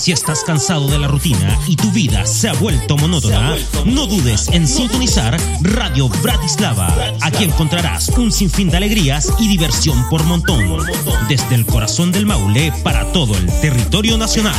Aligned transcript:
Si 0.00 0.12
estás 0.12 0.44
cansado 0.44 0.88
de 0.88 0.98
la 0.98 1.08
rutina 1.08 1.58
y 1.66 1.76
tu 1.76 1.90
vida 1.90 2.24
se 2.24 2.48
ha 2.48 2.54
vuelto 2.54 2.96
monótona, 2.96 3.54
no 3.84 4.06
dudes 4.06 4.48
en 4.48 4.66
sintonizar 4.66 5.38
Radio 5.60 6.08
Bratislava. 6.22 6.88
Aquí 7.20 7.44
encontrarás 7.44 8.08
un 8.16 8.32
sinfín 8.32 8.70
de 8.70 8.78
alegrías 8.78 9.30
y 9.38 9.46
diversión 9.46 10.08
por 10.08 10.24
montón. 10.24 10.64
Desde 11.28 11.54
el 11.54 11.66
corazón 11.66 12.12
del 12.12 12.24
Maule 12.24 12.72
para 12.82 13.12
todo 13.12 13.36
el 13.36 13.46
territorio 13.60 14.16
nacional. 14.16 14.56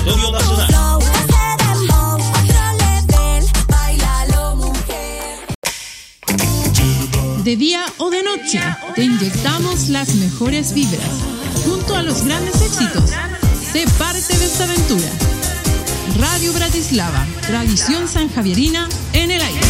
De 7.44 7.55
día 7.55 7.83
o 7.97 8.12
de 8.12 8.21
noche, 8.21 8.62
te 8.94 9.05
inyectamos 9.05 9.89
las 9.89 10.13
mejores 10.13 10.76
vibras, 10.76 11.01
junto 11.65 11.96
a 11.96 12.03
los 12.03 12.23
grandes 12.26 12.62
éxitos. 12.62 13.10
Sé 13.71 13.87
parte 13.97 14.37
de 14.37 14.46
esta 14.46 14.65
aventura. 14.65 15.31
Radio 16.20 16.54
Bratislava, 16.54 17.26
tradición 17.48 18.08
sanjavierina 18.08 18.88
en 19.14 19.32
el 19.32 19.42
aire. 19.42 19.62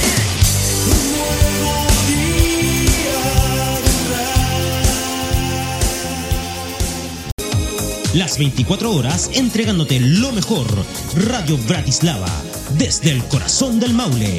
Las 8.13 8.37
24 8.37 8.91
horas 8.91 9.29
entregándote 9.33 9.99
lo 10.01 10.33
mejor. 10.33 10.67
Radio 11.15 11.57
Bratislava, 11.67 12.29
desde 12.77 13.11
el 13.11 13.23
corazón 13.25 13.79
del 13.79 13.93
Maule. 13.93 14.35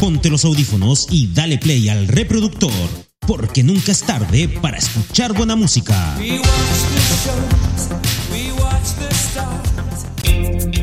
Ponte 0.00 0.30
los 0.30 0.44
audífonos 0.44 1.06
y 1.10 1.28
dale 1.32 1.58
play 1.58 1.88
al 1.88 2.08
reproductor, 2.08 2.72
porque 3.26 3.62
nunca 3.62 3.92
es 3.92 4.02
tarde 4.02 4.48
para 4.48 4.78
escuchar 4.78 5.32
buena 5.32 5.56
música. 5.56 6.16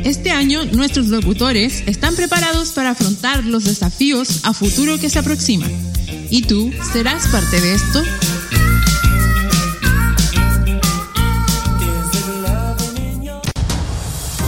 Este 0.03 0.31
año 0.31 0.65
nuestros 0.65 1.07
locutores 1.07 1.83
están 1.87 2.15
preparados 2.15 2.71
para 2.71 2.91
afrontar 2.91 3.45
los 3.45 3.63
desafíos 3.63 4.41
a 4.43 4.53
futuro 4.53 4.99
que 4.99 5.09
se 5.09 5.19
aproximan. 5.19 5.71
¿Y 6.29 6.41
tú 6.43 6.71
serás 6.91 7.27
parte 7.27 7.61
de 7.61 7.75
esto? 7.75 8.03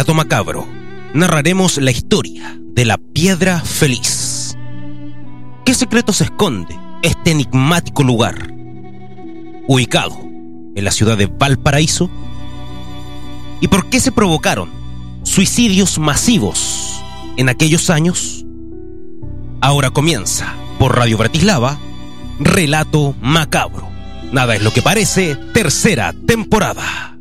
Relato 0.00 0.14
Macabro, 0.14 0.66
narraremos 1.12 1.76
la 1.76 1.90
historia 1.90 2.58
de 2.58 2.86
la 2.86 2.96
Piedra 2.96 3.60
Feliz. 3.60 4.56
¿Qué 5.66 5.74
secreto 5.74 6.14
se 6.14 6.24
esconde 6.24 6.74
este 7.02 7.32
enigmático 7.32 8.02
lugar? 8.02 8.50
Ubicado 9.68 10.18
en 10.74 10.84
la 10.84 10.90
ciudad 10.90 11.18
de 11.18 11.26
Valparaíso. 11.26 12.08
¿Y 13.60 13.68
por 13.68 13.90
qué 13.90 14.00
se 14.00 14.10
provocaron 14.10 14.70
suicidios 15.22 15.98
masivos 15.98 17.02
en 17.36 17.50
aquellos 17.50 17.90
años? 17.90 18.46
Ahora 19.60 19.90
comienza 19.90 20.54
por 20.78 20.96
Radio 20.96 21.18
Bratislava, 21.18 21.78
Relato 22.38 23.14
Macabro. 23.20 23.86
Nada 24.32 24.56
es 24.56 24.62
lo 24.62 24.72
que 24.72 24.80
parece, 24.80 25.36
tercera 25.52 26.14
temporada. 26.26 27.18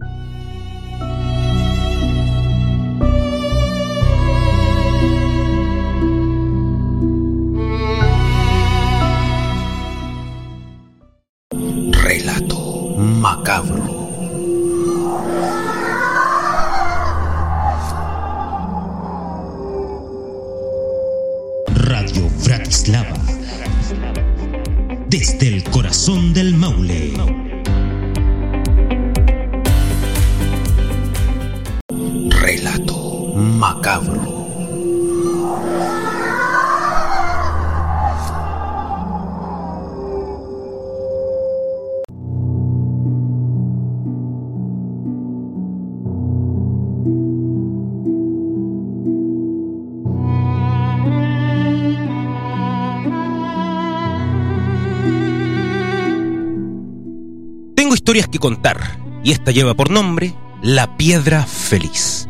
Historias 58.10 58.28
que 58.28 58.40
contar 58.40 58.98
y 59.24 59.30
esta 59.30 59.52
lleva 59.52 59.76
por 59.76 59.92
nombre 59.92 60.34
La 60.64 60.98
Piedra 60.98 61.46
Feliz. 61.46 62.28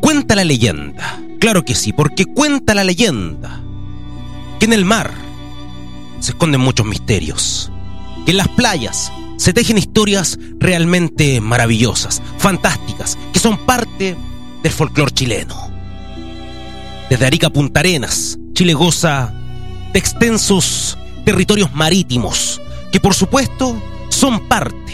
Cuenta 0.00 0.34
la 0.34 0.44
leyenda, 0.44 1.20
claro 1.38 1.62
que 1.62 1.74
sí, 1.74 1.92
porque 1.92 2.24
cuenta 2.24 2.72
la 2.72 2.84
leyenda 2.84 3.60
que 4.58 4.64
en 4.64 4.72
el 4.72 4.86
mar 4.86 5.12
se 6.20 6.30
esconden 6.30 6.62
muchos 6.62 6.86
misterios, 6.86 7.70
que 8.24 8.30
en 8.30 8.38
las 8.38 8.48
playas 8.48 9.12
se 9.36 9.52
tejen 9.52 9.76
historias 9.76 10.38
realmente 10.58 11.38
maravillosas, 11.42 12.22
fantásticas, 12.38 13.18
que 13.34 13.40
son 13.40 13.58
parte 13.66 14.16
del 14.62 14.72
folclore 14.72 15.12
chileno. 15.12 15.70
Desde 17.10 17.26
Arica 17.26 17.48
a 17.48 17.52
Punta 17.52 17.80
Arenas, 17.80 18.38
Chile 18.54 18.72
goza 18.72 19.34
de 19.92 19.98
extensos 19.98 20.96
territorios 21.26 21.74
marítimos, 21.74 22.62
que 22.90 23.00
por 23.00 23.12
supuesto 23.12 23.76
son 24.08 24.48
parte 24.48 24.89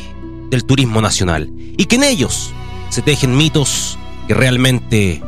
del 0.51 0.65
turismo 0.65 1.01
nacional 1.01 1.51
y 1.77 1.87
que 1.87 1.97
en 1.97 2.05
ellos 2.05 2.53
se 2.89 3.03
tejen 3.03 3.37
mitos 3.37 3.99
que 4.27 4.35
realmente 4.35 5.23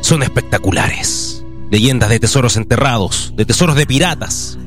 son 0.00 0.22
espectaculares. 0.22 1.44
Leyendas 1.70 2.10
de 2.10 2.18
tesoros 2.18 2.56
enterrados, 2.56 3.32
de 3.36 3.44
tesoros 3.44 3.76
de 3.76 3.86
piratas, 3.86 4.58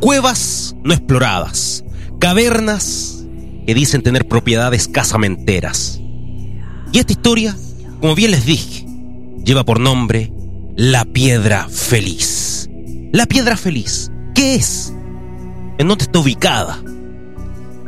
cuevas 0.00 0.74
no 0.82 0.92
exploradas, 0.92 1.84
cavernas 2.18 3.24
que 3.66 3.74
dicen 3.74 4.02
tener 4.02 4.26
propiedades 4.26 4.88
casamenteras. 4.88 6.00
Y 6.92 6.98
esta 6.98 7.12
historia, 7.12 7.56
como 8.00 8.16
bien 8.16 8.32
les 8.32 8.44
dije, 8.44 8.84
lleva 9.44 9.64
por 9.64 9.78
nombre 9.78 10.32
La 10.76 11.04
Piedra 11.04 11.68
Feliz. 11.68 12.68
La 13.12 13.26
Piedra 13.26 13.56
Feliz, 13.56 14.10
¿qué 14.34 14.56
es? 14.56 14.92
¿En 15.78 15.86
dónde 15.86 16.04
está 16.04 16.18
ubicada? 16.18 16.82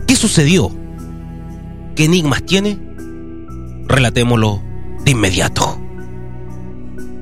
¿Qué 0.06 0.16
sucedió? 0.16 0.70
¿Qué 1.94 2.04
enigmas 2.04 2.44
tiene? 2.44 2.78
Relatémoslo 3.86 4.62
de 5.04 5.10
inmediato. 5.10 5.78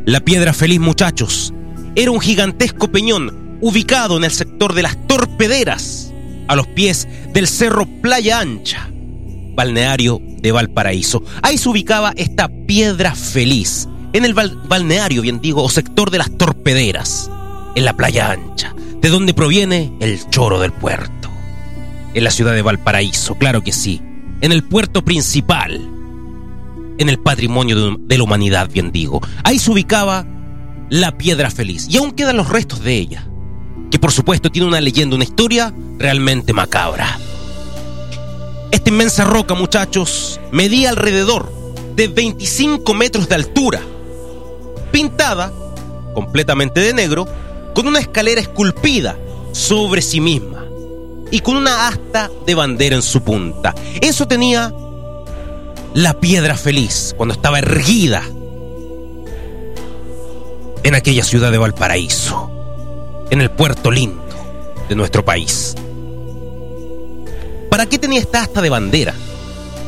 La 0.07 0.21
Piedra 0.21 0.53
Feliz, 0.53 0.81
muchachos, 0.81 1.53
era 1.95 2.11
un 2.11 2.21
gigantesco 2.21 2.89
peñón 2.89 3.59
ubicado 3.61 4.17
en 4.17 4.25
el 4.25 4.31
sector 4.31 4.75
de 4.75 4.83
las 4.83 4.97
Torpederas, 5.07 6.13
a 6.49 6.57
los 6.57 6.67
pies 6.69 7.07
del 7.33 7.47
cerro 7.47 7.87
Playa 8.01 8.41
Ancha, 8.41 8.89
balneario 9.55 10.21
de 10.41 10.53
Valparaíso. 10.53 11.23
Ahí 11.43 11.59
se 11.59 11.69
ubicaba 11.69 12.13
esta 12.17 12.49
Piedra 12.67 13.15
Feliz, 13.15 13.89
en 14.13 14.25
el 14.25 14.35
bal- 14.35 14.59
balneario, 14.69 15.23
bien 15.23 15.41
digo, 15.41 15.63
o 15.63 15.69
sector 15.69 16.11
de 16.11 16.19
las 16.19 16.31
Torpederas, 16.37 17.31
en 17.75 17.85
la 17.85 17.93
Playa 17.97 18.31
Ancha, 18.33 18.75
de 19.01 19.09
donde 19.11 19.35
proviene 19.35 19.93
el 20.01 20.19
choro 20.31 20.59
del 20.61 20.73
puerto. 20.73 21.20
En 22.15 22.25
la 22.25 22.31
ciudad 22.31 22.55
de 22.55 22.63
Valparaíso, 22.63 23.37
claro 23.37 23.63
que 23.63 23.73
sí, 23.73 24.03
en 24.41 24.53
el 24.53 24.65
puerto 24.65 25.05
principal, 25.05 25.81
en 26.99 27.09
el 27.09 27.19
patrimonio 27.19 27.97
de, 27.99 28.19
la 28.19 28.25
humanidad, 28.25 28.69
bien 28.71 28.93
digo. 28.93 29.21
Ahí 29.45 29.59
se 29.59 29.71
ubicaba 29.71 30.27
la 30.89 31.17
piedra 31.17 31.51
feliz 31.51 31.87
y 31.89 31.99
aún 31.99 32.13
quedan 32.13 32.37
los 32.37 32.49
restos 32.49 32.83
de 32.83 32.97
ella, 32.97 33.27
que 33.91 33.99
por 33.99 34.13
supuesto 34.13 34.51
tiene 34.51 34.69
una 34.69 34.81
leyenda, 34.81 35.17
una 35.17 35.25
historia 35.25 35.73
realmente 35.99 36.53
macabra. 36.53 37.19
Esta 38.71 38.91
inmensa 38.91 39.25
roca, 39.25 39.55
muchachos, 39.55 40.41
medía 40.53 40.91
alrededor 40.91 41.53
de 41.97 42.09
25 42.09 42.95
metros 42.95 43.29
de 43.29 43.35
altura, 43.35 43.81
pintada 44.93 45.53
completamente 46.15 46.81
de 46.81 46.93
negro, 46.93 47.27
con 47.75 47.87
una 47.87 48.01
escalera 48.01 48.41
esculpida 48.41 49.17
sobre 49.53 50.03
sí 50.03 50.21
misma 50.21 50.70
y 51.31 51.41
con 51.41 51.57
una 51.57 51.89
asta 51.89 52.31
de 52.47 52.55
bandera 52.55 52.97
en 52.97 53.03
su 53.03 53.23
punta. 53.23 53.75
Eso 54.01 54.27
tenía 54.27 54.73
la 55.95 56.15
piedra 56.15 56.57
feliz 56.57 57.15
cuando 57.17 57.35
estaba 57.35 57.59
erguida 57.59 58.23
en 60.83 60.95
aquella 60.95 61.25
ciudad 61.25 61.53
de 61.53 61.59
Valparaíso, 61.59 62.51
en 63.31 63.41
el 63.41 63.51
puerto 63.51 63.91
lindo 63.91 64.23
de 64.89 64.95
nuestro 64.95 65.25
país. 65.25 65.75
¿Para 67.71 67.87
qué 67.87 67.99
tenía 67.99 68.21
esta 68.21 68.43
asta 68.43 68.61
de 68.61 68.71
bandera? 68.71 69.15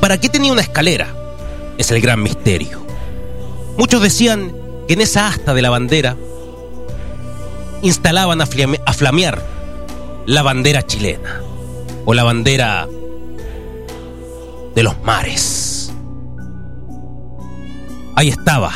¿Para 0.01 0.19
qué 0.19 0.29
tenía 0.29 0.53
una 0.53 0.63
escalera? 0.63 1.15
Es 1.79 1.91
el 1.91 2.01
gran 2.01 2.23
misterio. 2.23 2.85
Muchos 3.77 4.03
decían 4.03 4.55
que 4.87 4.95
en 4.95 5.01
esa 5.01 5.29
asta 5.29 5.55
de 5.55 5.63
la 5.63 5.71
bandera 5.71 6.17
instalaban 7.83 8.41
a, 8.41 8.47
flame 8.47 8.81
a 8.85 8.93
flamear 8.93 9.52
la 10.27 10.43
bandera 10.43 10.87
chilena 10.87 11.43
o 12.05 12.15
la 12.15 12.25
bandera 12.25 12.89
de 14.75 14.83
los 14.83 15.01
mares. 15.03 15.93
Ahí 18.15 18.29
estaba, 18.29 18.73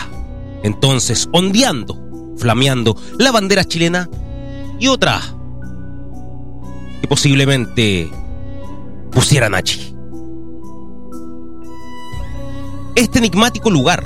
entonces, 0.63 1.29
ondeando, 1.33 1.99
flameando 2.37 2.97
la 3.19 3.33
bandera 3.33 3.65
chilena 3.65 4.09
y 4.79 4.89
otra 4.89 5.21
que 7.01 7.09
posiblemente 7.09 8.11
pusieran 9.11 9.55
allí. 9.55 9.95
Este 12.95 13.19
enigmático 13.19 13.71
lugar, 13.71 14.05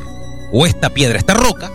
o 0.52 0.66
esta 0.66 0.90
piedra, 0.90 1.19
esta 1.19 1.34
roca, 1.34 1.70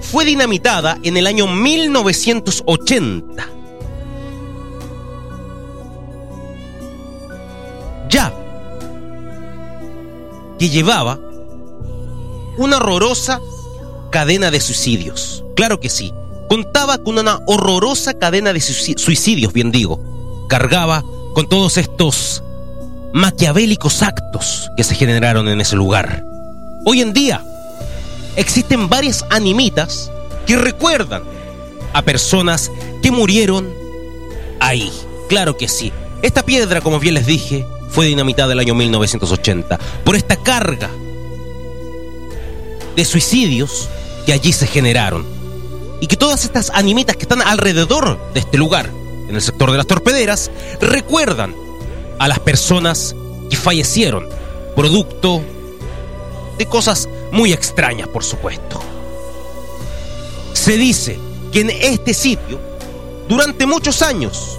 fue 0.00 0.24
dinamitada 0.24 0.98
en 1.02 1.16
el 1.16 1.26
año 1.26 1.46
1980. 1.46 3.53
Ya 8.14 8.32
que 10.56 10.68
llevaba 10.68 11.18
una 12.56 12.76
horrorosa 12.76 13.40
cadena 14.10 14.52
de 14.52 14.60
suicidios. 14.60 15.44
Claro 15.56 15.80
que 15.80 15.88
sí, 15.88 16.14
contaba 16.48 16.98
con 16.98 17.18
una 17.18 17.40
horrorosa 17.46 18.14
cadena 18.14 18.52
de 18.52 18.60
suicidios, 18.60 19.52
bien 19.52 19.72
digo. 19.72 20.00
Cargaba 20.48 21.02
con 21.34 21.48
todos 21.48 21.76
estos 21.76 22.44
maquiavélicos 23.12 24.00
actos 24.04 24.70
que 24.76 24.84
se 24.84 24.94
generaron 24.94 25.48
en 25.48 25.60
ese 25.60 25.74
lugar. 25.74 26.22
Hoy 26.84 27.00
en 27.00 27.14
día 27.14 27.42
existen 28.36 28.88
varias 28.88 29.24
animitas 29.30 30.12
que 30.46 30.54
recuerdan 30.54 31.24
a 31.92 32.02
personas 32.02 32.70
que 33.02 33.10
murieron 33.10 33.68
ahí. 34.60 34.92
Claro 35.28 35.56
que 35.56 35.66
sí. 35.66 35.92
Esta 36.22 36.44
piedra, 36.44 36.80
como 36.80 37.00
bien 37.00 37.14
les 37.14 37.26
dije, 37.26 37.66
fue 37.94 38.06
dinamitada 38.06 38.52
el 38.52 38.58
año 38.58 38.74
1980 38.74 39.78
por 40.02 40.16
esta 40.16 40.36
carga 40.36 40.90
de 42.96 43.04
suicidios 43.04 43.88
que 44.26 44.32
allí 44.32 44.52
se 44.52 44.66
generaron. 44.66 45.24
Y 46.00 46.08
que 46.08 46.16
todas 46.16 46.44
estas 46.44 46.70
animitas 46.70 47.14
que 47.14 47.22
están 47.22 47.40
alrededor 47.40 48.18
de 48.34 48.40
este 48.40 48.58
lugar, 48.58 48.90
en 49.28 49.36
el 49.36 49.40
sector 49.40 49.70
de 49.70 49.76
las 49.76 49.86
torpederas, 49.86 50.50
recuerdan 50.80 51.54
a 52.18 52.26
las 52.26 52.40
personas 52.40 53.14
que 53.48 53.56
fallecieron, 53.56 54.28
producto 54.74 55.40
de 56.58 56.66
cosas 56.66 57.08
muy 57.30 57.52
extrañas, 57.52 58.08
por 58.08 58.24
supuesto. 58.24 58.80
Se 60.52 60.76
dice 60.76 61.16
que 61.52 61.60
en 61.60 61.70
este 61.70 62.12
sitio, 62.12 62.58
durante 63.28 63.66
muchos 63.66 64.02
años, 64.02 64.58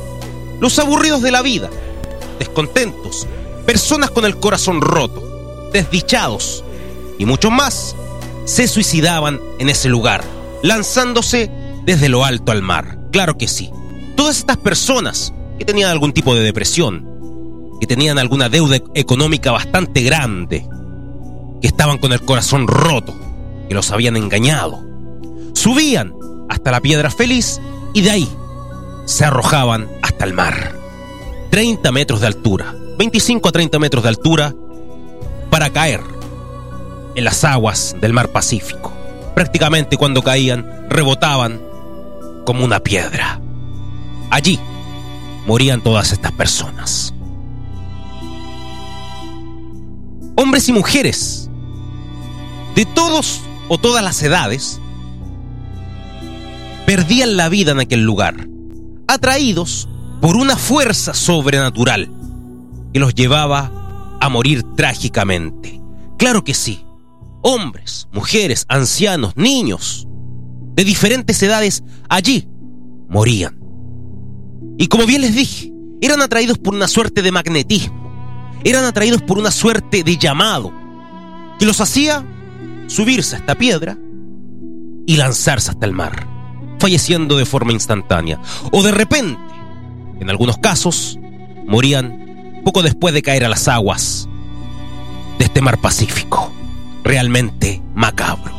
los 0.62 0.80
aburridos 0.80 1.22
de 1.22 1.32
la 1.32 1.42
vida, 1.42 1.70
descontentos, 2.40 3.28
personas 3.66 4.12
con 4.12 4.26
el 4.26 4.38
corazón 4.38 4.82
roto, 4.82 5.70
desdichados 5.74 6.64
y 7.18 7.26
muchos 7.26 7.52
más, 7.52 7.96
se 8.46 8.68
suicidaban 8.68 9.40
en 9.60 9.70
ese 9.70 9.90
lugar, 9.90 10.24
lanzándose 10.62 11.52
desde 11.86 12.10
lo 12.10 12.26
alto 12.26 12.52
al 12.52 12.62
mar. 12.62 13.00
Claro 13.12 13.38
que 13.38 13.48
sí. 13.48 13.72
Todas 14.16 14.38
estas 14.38 14.58
personas 14.58 15.34
que 15.58 15.66
tenían 15.66 15.90
algún 15.90 16.14
tipo 16.14 16.36
de 16.36 16.42
depresión, 16.42 17.08
que 17.80 17.88
tenían 17.88 18.20
alguna 18.20 18.50
deuda 18.50 18.78
económica 18.94 19.52
bastante 19.52 20.02
grande, 20.02 20.68
que 21.62 21.68
estaban 21.68 21.98
con 21.98 22.14
el 22.14 22.22
corazón 22.22 22.68
roto, 22.68 23.16
que 23.68 23.76
los 23.76 23.92
habían 23.92 24.16
engañado. 24.16 24.84
Subían 25.54 26.14
hasta 26.50 26.72
la 26.72 26.82
piedra 26.82 27.10
feliz 27.10 27.60
y 27.94 28.02
de 28.02 28.12
ahí 28.12 28.30
se 29.06 29.26
arrojaban 29.26 29.88
hasta 30.02 30.26
el 30.26 30.34
mar. 30.34 30.85
30 31.56 31.90
metros 31.94 32.20
de 32.20 32.28
altura, 32.28 32.76
25 32.98 33.48
a 33.48 33.52
30 33.54 33.80
metros 33.80 34.04
de 34.04 34.10
altura, 34.10 34.54
para 35.50 35.70
caer 35.70 36.02
en 37.16 37.24
las 37.24 37.46
aguas 37.46 37.96
del 38.02 38.12
mar 38.12 38.28
Pacífico. 38.34 38.92
Prácticamente 39.36 39.96
cuando 39.96 40.22
caían, 40.22 40.86
rebotaban 40.90 41.62
como 42.46 42.66
una 42.66 42.82
piedra. 42.82 43.40
Allí 44.32 44.60
morían 45.48 45.82
todas 45.82 46.12
estas 46.12 46.34
personas. 46.34 47.14
Hombres 50.36 50.68
y 50.68 50.74
mujeres 50.74 51.50
de 52.76 52.84
todos 52.84 53.40
o 53.70 53.78
todas 53.78 54.04
las 54.04 54.22
edades, 54.22 54.82
perdían 56.86 57.38
la 57.38 57.48
vida 57.48 57.72
en 57.72 57.80
aquel 57.80 58.02
lugar, 58.02 58.46
atraídos 59.08 59.88
por 60.22 60.36
una 60.36 60.56
fuerza 60.56 61.14
sobrenatural 61.14 62.10
que 62.94 63.00
los 63.00 63.14
llevaba 63.14 64.18
a 64.20 64.30
morir 64.30 64.64
trágicamente. 64.76 65.82
Claro 66.18 66.44
que 66.44 66.54
sí, 66.54 66.86
hombres, 67.42 68.08
mujeres, 68.12 68.66
ancianos, 68.70 69.34
niños, 69.36 70.08
de 70.76 70.84
diferentes 70.84 71.42
edades, 71.44 71.84
allí 72.10 72.48
morían. 73.10 73.60
Y 74.78 74.88
como 74.88 75.06
bien 75.06 75.22
les 75.22 75.36
dije, 75.36 75.72
eran 76.02 76.22
atraídos 76.22 76.58
por 76.58 76.74
una 76.74 76.88
suerte 76.88 77.22
de 77.22 77.32
magnetismo, 77.32 78.60
eran 78.64 78.84
atraídos 78.84 79.22
por 79.22 79.38
una 79.38 79.52
suerte 79.52 80.04
de 80.04 80.18
llamado, 80.18 80.74
que 81.60 81.66
los 81.66 81.80
hacía 81.82 82.26
subirse 82.88 83.36
a 83.36 83.40
esta 83.40 83.56
piedra 83.56 83.98
y 85.06 85.18
lanzarse 85.18 85.72
hasta 85.72 85.86
el 85.86 85.94
mar, 85.94 86.28
falleciendo 86.80 87.38
de 87.38 87.46
forma 87.46 87.72
instantánea. 87.72 88.42
O 88.72 88.84
de 88.84 88.92
repente, 88.92 89.40
en 90.20 90.30
algunos 90.30 90.58
casos, 90.58 91.20
morían 91.68 92.62
poco 92.64 92.82
después 92.82 93.14
de 93.14 93.22
caer 93.22 93.46
a 93.46 93.50
las 93.50 93.68
aguas 93.68 94.28
de 95.38 95.46
este 95.46 95.62
mar 95.62 95.80
Pacífico. 95.80 96.52
Realmente 97.04 97.82
macabro. 97.94 98.54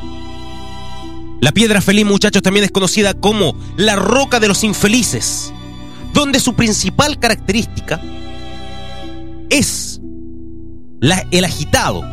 La 1.40 1.52
piedra 1.52 1.80
feliz, 1.80 2.06
muchachos, 2.06 2.42
también 2.42 2.64
es 2.64 2.70
conocida 2.70 3.14
como 3.14 3.54
la 3.76 3.96
roca 3.96 4.40
de 4.40 4.48
los 4.48 4.64
infelices, 4.64 5.52
donde 6.14 6.40
su 6.40 6.54
principal 6.54 7.18
característica 7.18 8.00
es 9.50 10.00
el 11.30 11.44
agitado 11.44 12.04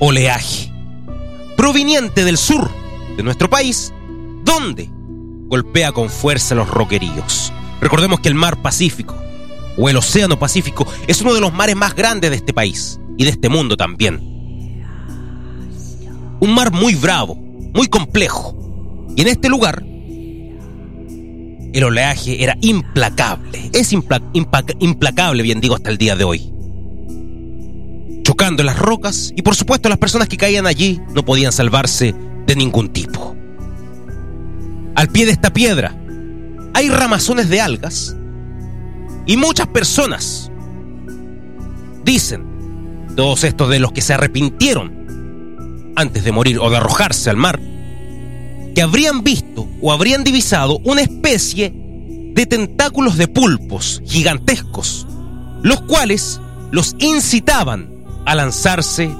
oleaje 0.00 0.72
proveniente 1.56 2.24
del 2.24 2.36
sur 2.36 2.68
de 3.16 3.22
nuestro 3.22 3.48
país, 3.48 3.92
donde 4.44 4.90
golpea 5.46 5.92
con 5.92 6.10
fuerza 6.10 6.54
los 6.54 6.68
roqueríos. 6.68 7.52
Recordemos 7.82 8.20
que 8.20 8.28
el 8.28 8.34
mar 8.34 8.62
Pacífico 8.62 9.14
o 9.76 9.88
el 9.88 9.96
Océano 9.96 10.38
Pacífico 10.38 10.86
es 11.06 11.20
uno 11.20 11.34
de 11.34 11.40
los 11.40 11.52
mares 11.52 11.76
más 11.76 11.94
grandes 11.94 12.30
de 12.30 12.36
este 12.36 12.54
país 12.54 13.00
y 13.18 13.24
de 13.24 13.30
este 13.30 13.48
mundo 13.48 13.76
también. 13.76 14.20
Un 16.40 16.54
mar 16.54 16.72
muy 16.72 16.94
bravo, 16.94 17.34
muy 17.34 17.88
complejo. 17.88 18.56
Y 19.16 19.22
en 19.22 19.28
este 19.28 19.48
lugar, 19.48 19.82
el 21.74 21.84
oleaje 21.84 22.42
era 22.42 22.56
implacable. 22.60 23.70
Es 23.72 23.92
implacable, 23.92 25.42
bien 25.42 25.60
digo, 25.60 25.74
hasta 25.74 25.90
el 25.90 25.98
día 25.98 26.16
de 26.16 26.24
hoy 26.24 26.52
chocando 28.22 28.62
las 28.62 28.78
rocas 28.78 29.32
y 29.36 29.42
por 29.42 29.54
supuesto 29.54 29.88
las 29.88 29.98
personas 29.98 30.28
que 30.28 30.36
caían 30.36 30.66
allí 30.66 31.00
no 31.14 31.24
podían 31.24 31.52
salvarse 31.52 32.14
de 32.46 32.56
ningún 32.56 32.92
tipo. 32.92 33.36
Al 34.94 35.08
pie 35.08 35.26
de 35.26 35.32
esta 35.32 35.52
piedra 35.52 36.01
hay 36.82 36.90
ramazones 36.90 37.48
de 37.48 37.60
algas 37.60 38.16
y 39.26 39.36
muchas 39.36 39.68
personas 39.68 40.52
Dicen 42.04 43.12
todos 43.16 43.44
estos 43.44 43.68
de 43.68 43.78
los 43.78 43.92
que 43.92 44.00
se 44.00 44.14
arrepintieron 44.14 45.92
antes 45.94 46.24
de 46.24 46.32
morir 46.32 46.58
o 46.58 46.70
de 46.70 46.78
arrojarse 46.78 47.30
al 47.30 47.36
mar, 47.36 47.60
que 48.74 48.82
habrían 48.82 49.22
visto 49.22 49.68
o 49.80 49.92
habrían 49.92 50.24
divisado 50.24 50.78
una 50.84 51.02
especie 51.02 51.72
de 51.74 52.46
tentáculos 52.46 53.18
de 53.18 53.28
pulpos 53.28 54.02
gigantescos, 54.06 55.06
los 55.62 55.82
cuales 55.82 56.40
los 56.70 56.96
incitaban 56.98 57.90
a 58.24 58.34
lanzarse 58.34 59.14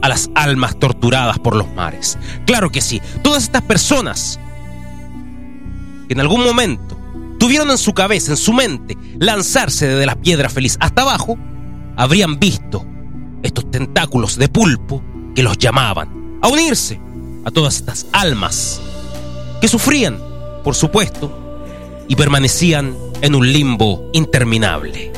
a 0.00 0.08
las 0.08 0.30
almas 0.36 0.78
torturadas 0.78 1.40
por 1.40 1.56
los 1.56 1.68
mares. 1.74 2.16
Claro 2.46 2.70
que 2.70 2.80
sí, 2.80 3.02
todas 3.22 3.42
estas 3.42 3.62
personas 3.62 4.38
que 6.08 6.14
en 6.14 6.20
algún 6.20 6.42
momento 6.42 6.98
tuvieron 7.38 7.70
en 7.70 7.78
su 7.78 7.92
cabeza, 7.92 8.32
en 8.32 8.36
su 8.36 8.52
mente, 8.52 8.96
lanzarse 9.18 9.86
desde 9.86 10.06
la 10.06 10.16
piedra 10.16 10.48
feliz 10.48 10.76
hasta 10.80 11.02
abajo, 11.02 11.38
habrían 11.96 12.40
visto 12.40 12.84
estos 13.42 13.70
tentáculos 13.70 14.36
de 14.36 14.48
pulpo 14.48 15.02
que 15.34 15.42
los 15.42 15.58
llamaban 15.58 16.38
a 16.42 16.48
unirse 16.48 17.00
a 17.44 17.50
todas 17.50 17.76
estas 17.76 18.06
almas 18.12 18.80
que 19.60 19.68
sufrían, 19.68 20.18
por 20.64 20.74
supuesto, 20.74 21.66
y 22.08 22.16
permanecían 22.16 22.96
en 23.20 23.34
un 23.34 23.52
limbo 23.52 24.10
interminable. 24.12 25.12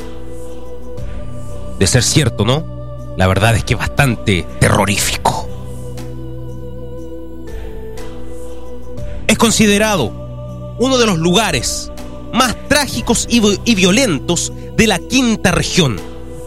De 1.79 1.87
ser 1.87 2.03
cierto, 2.03 2.45
¿no? 2.45 3.15
La 3.17 3.27
verdad 3.27 3.55
es 3.55 3.63
que 3.63 3.75
bastante 3.75 4.45
terrorífico. 4.59 5.47
Es 9.27 9.37
considerado 9.37 10.20
uno 10.81 10.97
de 10.97 11.05
los 11.05 11.19
lugares 11.19 11.91
más 12.33 12.55
trágicos 12.67 13.27
y, 13.29 13.75
violentos 13.75 14.51
de 14.75 14.87
la 14.87 14.97
quinta 14.97 15.51
región, 15.51 15.99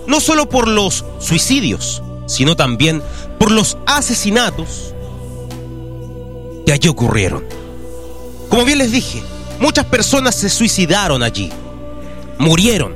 no 0.09 0.19
solo 0.19 0.49
por 0.49 0.67
los 0.67 1.05
suicidios, 1.21 2.03
sino 2.27 2.57
también 2.57 3.01
por 3.39 3.53
los 3.53 3.79
asesinatos 3.87 4.93
que 6.67 6.73
allí 6.73 6.89
ocurrieron. 6.89 7.45
Como 8.49 8.65
bien 8.65 8.79
les 8.79 8.91
dije, 8.91 9.23
muchas 9.61 9.85
personas 9.85 10.35
se 10.35 10.51
suicidaron 10.51 11.23
allí, 11.23 11.53
murieron. 12.39 12.93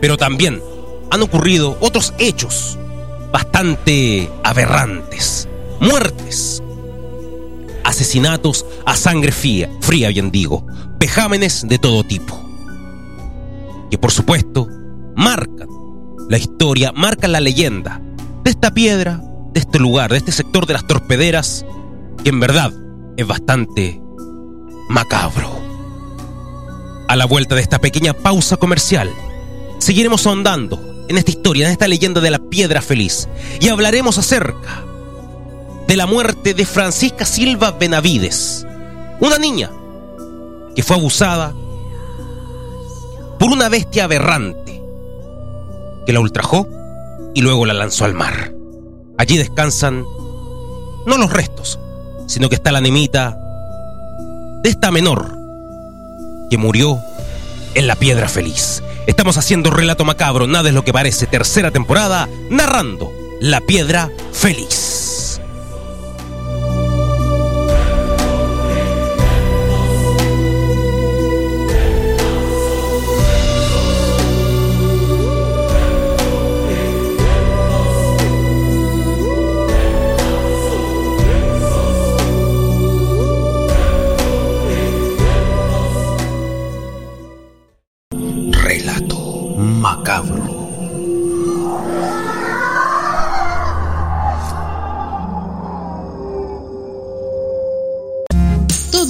Pero 0.00 0.16
también 0.16 0.62
han 1.10 1.22
ocurrido 1.22 1.76
otros 1.80 2.14
hechos 2.20 2.78
bastante 3.32 4.30
aberrantes, 4.44 5.48
muertes, 5.80 6.62
asesinatos 7.84 8.66
a 8.86 8.96
sangre 8.96 9.32
fría, 9.32 9.70
fría 9.80 10.08
bien 10.08 10.30
digo, 10.30 10.66
vejámenes 10.98 11.66
de 11.68 11.78
todo 11.78 12.04
tipo, 12.04 12.38
que 13.90 13.98
por 13.98 14.12
supuesto 14.12 14.68
marcan 15.16 15.68
la 16.28 16.38
historia, 16.38 16.92
marcan 16.92 17.32
la 17.32 17.40
leyenda 17.40 18.00
de 18.44 18.50
esta 18.50 18.72
piedra, 18.72 19.22
de 19.52 19.60
este 19.60 19.78
lugar, 19.78 20.10
de 20.10 20.18
este 20.18 20.32
sector 20.32 20.66
de 20.66 20.72
las 20.72 20.86
torpederas, 20.86 21.64
que 22.22 22.30
en 22.30 22.40
verdad 22.40 22.72
es 23.16 23.26
bastante 23.26 24.00
macabro. 24.88 25.60
A 27.08 27.16
la 27.16 27.26
vuelta 27.26 27.54
de 27.54 27.60
esta 27.60 27.78
pequeña 27.78 28.14
pausa 28.14 28.56
comercial, 28.56 29.10
seguiremos 29.78 30.26
ahondando 30.26 31.04
en 31.08 31.18
esta 31.18 31.30
historia, 31.30 31.66
en 31.66 31.72
esta 31.72 31.88
leyenda 31.88 32.20
de 32.20 32.30
la 32.30 32.38
piedra 32.38 32.80
feliz, 32.80 33.28
y 33.60 33.68
hablaremos 33.68 34.16
acerca 34.16 34.84
de 35.92 35.96
la 35.98 36.06
muerte 36.06 36.54
de 36.54 36.64
Francisca 36.64 37.26
Silva 37.26 37.72
Benavides, 37.72 38.66
una 39.20 39.36
niña 39.36 39.70
que 40.74 40.82
fue 40.82 40.96
abusada 40.96 41.52
por 43.38 43.50
una 43.50 43.68
bestia 43.68 44.04
aberrante 44.04 44.82
que 46.06 46.12
la 46.14 46.20
ultrajó 46.20 46.66
y 47.34 47.42
luego 47.42 47.66
la 47.66 47.74
lanzó 47.74 48.06
al 48.06 48.14
mar. 48.14 48.54
Allí 49.18 49.36
descansan 49.36 50.06
no 51.04 51.18
los 51.18 51.30
restos, 51.30 51.78
sino 52.26 52.48
que 52.48 52.54
está 52.54 52.72
la 52.72 52.80
nemita 52.80 53.38
de 54.62 54.70
esta 54.70 54.90
menor 54.90 55.36
que 56.48 56.56
murió 56.56 57.00
en 57.74 57.86
la 57.86 57.96
piedra 57.96 58.30
feliz. 58.30 58.82
Estamos 59.06 59.36
haciendo 59.36 59.70
relato 59.70 60.06
macabro, 60.06 60.46
nada 60.46 60.70
es 60.70 60.74
lo 60.74 60.86
que 60.86 60.94
parece, 60.94 61.26
tercera 61.26 61.70
temporada, 61.70 62.30
narrando 62.48 63.12
la 63.42 63.60
piedra 63.60 64.10
feliz. 64.32 65.01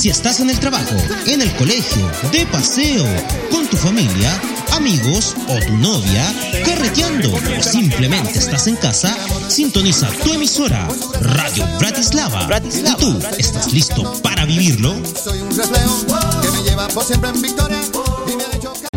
Si 0.00 0.08
estás 0.08 0.40
en 0.40 0.48
el 0.48 0.58
trabajo, 0.58 0.96
en 1.26 1.42
el 1.42 1.54
colegio, 1.56 2.10
de 2.32 2.46
paseo, 2.46 3.04
con 3.50 3.66
tu 3.66 3.76
familia, 3.76 4.40
amigos 4.72 5.36
o 5.46 5.58
tu 5.58 5.76
novia, 5.76 6.24
carreteando 6.64 7.30
o 7.34 7.62
simplemente 7.62 8.38
estás 8.38 8.66
en 8.66 8.76
casa, 8.76 9.14
sintoniza 9.48 10.08
tu 10.24 10.32
emisora 10.32 10.88
Radio 11.20 11.66
Bratislava. 11.78 12.48
¿Y 12.64 12.96
tú 12.98 13.20
estás 13.36 13.74
listo 13.74 14.10
para 14.22 14.46
vivirlo? 14.46 14.94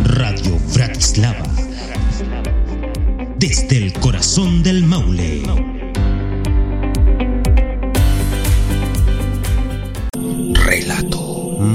Radio 0.05 0.57
Bratislava. 0.74 1.43
Desde 3.36 3.75
el 3.75 3.91
corazón 4.00 4.63
del 4.63 4.86
Maule. 4.86 5.83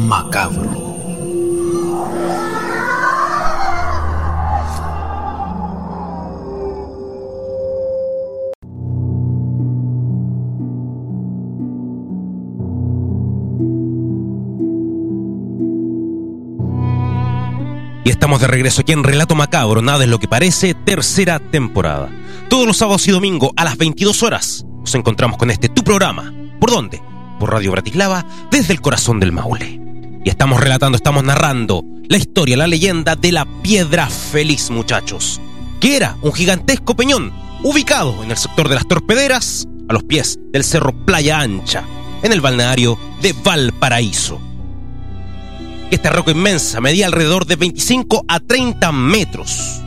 Macabro. 0.08 0.88
Y 18.02 18.10
estamos 18.10 18.40
de 18.40 18.46
regreso 18.46 18.80
aquí 18.80 18.92
en 18.92 19.04
Relato 19.04 19.34
Macabro, 19.34 19.82
nada 19.82 20.04
es 20.04 20.08
lo 20.08 20.18
que 20.18 20.26
parece, 20.26 20.72
tercera 20.72 21.38
temporada. 21.38 22.08
Todos 22.48 22.66
los 22.66 22.78
sábados 22.78 23.06
y 23.08 23.10
domingos 23.10 23.50
a 23.56 23.64
las 23.64 23.76
22 23.76 24.22
horas 24.22 24.64
nos 24.80 24.94
encontramos 24.94 25.36
con 25.36 25.50
este 25.50 25.68
tu 25.68 25.84
programa. 25.84 26.32
¿Por 26.58 26.70
dónde? 26.70 27.02
Por 27.38 27.52
Radio 27.52 27.72
Bratislava, 27.72 28.24
desde 28.50 28.72
el 28.72 28.80
corazón 28.80 29.20
del 29.20 29.32
Maule. 29.32 29.77
Estamos 30.28 30.60
relatando, 30.60 30.96
estamos 30.96 31.24
narrando 31.24 31.82
la 32.06 32.18
historia, 32.18 32.58
la 32.58 32.66
leyenda 32.66 33.16
de 33.16 33.32
la 33.32 33.46
Piedra 33.62 34.08
Feliz, 34.08 34.70
muchachos. 34.70 35.40
Que 35.80 35.96
era 35.96 36.18
un 36.20 36.34
gigantesco 36.34 36.94
peñón 36.94 37.32
ubicado 37.64 38.22
en 38.22 38.30
el 38.30 38.36
sector 38.36 38.68
de 38.68 38.74
las 38.74 38.86
Torpederas, 38.86 39.66
a 39.88 39.94
los 39.94 40.04
pies 40.04 40.38
del 40.52 40.64
cerro 40.64 40.92
Playa 41.06 41.40
Ancha, 41.40 41.82
en 42.22 42.34
el 42.34 42.42
balneario 42.42 42.98
de 43.22 43.32
Valparaíso. 43.32 44.38
Esta 45.90 46.10
roca 46.10 46.30
inmensa 46.30 46.82
medía 46.82 47.06
alrededor 47.06 47.46
de 47.46 47.56
25 47.56 48.26
a 48.28 48.38
30 48.38 48.92
metros. 48.92 49.80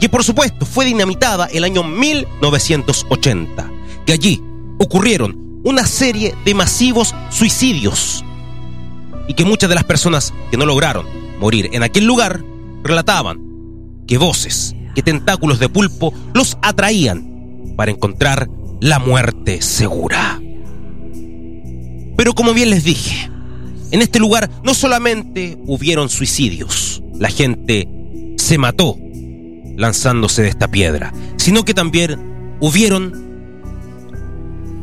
Que 0.00 0.08
por 0.08 0.22
supuesto 0.22 0.64
fue 0.64 0.84
dinamitada 0.84 1.46
el 1.46 1.64
año 1.64 1.82
1980. 1.82 3.68
Que 4.06 4.12
allí 4.12 4.42
ocurrieron 4.78 5.60
una 5.64 5.84
serie 5.86 6.36
de 6.44 6.54
masivos 6.54 7.16
suicidios. 7.30 8.24
Y 9.28 9.34
que 9.34 9.44
muchas 9.44 9.68
de 9.68 9.74
las 9.74 9.84
personas 9.84 10.32
que 10.50 10.56
no 10.56 10.66
lograron 10.66 11.06
morir 11.38 11.70
en 11.72 11.82
aquel 11.82 12.04
lugar 12.04 12.42
relataban 12.82 13.40
que 14.06 14.18
voces 14.18 14.74
que 14.94 15.02
tentáculos 15.02 15.58
de 15.58 15.68
pulpo 15.68 16.12
los 16.34 16.58
atraían 16.62 17.74
para 17.76 17.90
encontrar 17.90 18.48
la 18.80 18.98
muerte 18.98 19.62
segura. 19.62 20.40
Pero 22.16 22.34
como 22.34 22.52
bien 22.52 22.70
les 22.70 22.84
dije, 22.84 23.30
en 23.90 24.02
este 24.02 24.18
lugar 24.18 24.50
no 24.62 24.74
solamente 24.74 25.58
hubieron 25.66 26.08
suicidios, 26.08 27.02
la 27.18 27.30
gente 27.30 27.88
se 28.36 28.58
mató 28.58 28.96
lanzándose 29.76 30.42
de 30.42 30.48
esta 30.48 30.68
piedra, 30.68 31.12
sino 31.36 31.64
que 31.64 31.74
también 31.74 32.56
hubieron 32.60 33.32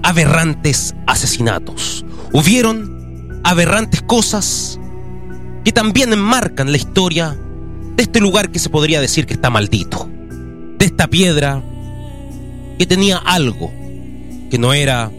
aberrantes 0.04 0.96
asesinatos, 1.06 2.06
hubieron 2.34 2.99
aberrantes 3.50 4.04
cosas 4.04 4.80
que 5.66 5.72
también 5.72 6.14
enmarcan 6.14 6.72
la 6.72 6.78
historia 6.78 7.36
de 7.96 8.04
este 8.04 8.20
lugar 8.20 8.52
que 8.52 8.60
se 8.60 8.70
podría 8.70 9.02
decir 9.02 9.26
que 9.26 9.34
está 9.34 9.50
maldito, 9.50 10.08
de 10.78 10.86
esta 10.86 11.08
piedra 11.08 11.64
que 12.78 12.86
tenía 12.86 13.18
algo 13.18 13.72
que 14.52 14.60
no 14.60 14.72
era 14.72 15.12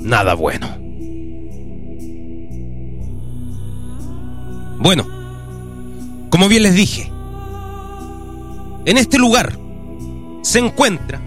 nada 0.00 0.34
bueno. 0.34 0.68
Bueno, 4.78 5.04
como 6.30 6.48
bien 6.48 6.62
les 6.62 6.76
dije, 6.76 7.10
en 8.84 8.96
este 8.96 9.18
lugar 9.18 9.58
se 10.42 10.60
encuentra 10.60 11.20